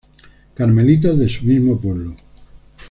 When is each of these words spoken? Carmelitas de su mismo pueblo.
Carmelitas 0.55 1.19
de 1.19 1.29
su 1.29 1.45
mismo 1.45 1.79
pueblo. 1.79 2.15